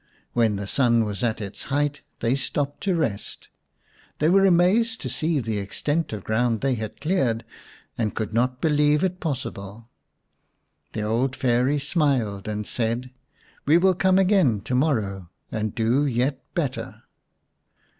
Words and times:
When 0.33 0.55
the 0.55 0.65
sun 0.65 1.05
was 1.05 1.21
at 1.23 1.39
its 1.41 1.65
height 1.65 2.01
they 2.21 2.33
stopped 2.33 2.81
to 2.85 2.95
rest. 2.95 3.49
They 4.17 4.29
were 4.29 4.47
amazed 4.47 4.99
to 5.01 5.09
see 5.09 5.39
the 5.39 5.59
extent 5.59 6.11
of 6.11 6.23
ground 6.23 6.61
they 6.61 6.73
had 6.73 6.99
cleared, 6.99 7.45
and 7.99 8.15
could 8.15 8.33
not 8.33 8.59
believe 8.61 9.03
it 9.03 9.19
possible. 9.19 9.89
The 10.93 11.03
old 11.03 11.35
Fairy 11.35 11.77
smiled 11.77 12.47
and 12.47 12.65
said," 12.65 13.11
We 13.67 13.77
will 13.77 13.93
come 13.93 14.17
again 14.17 14.61
to 14.61 14.73
morrow 14.73 15.29
and 15.51 15.75
do 15.75 16.07
yet 16.07 16.39
better." 16.55 17.03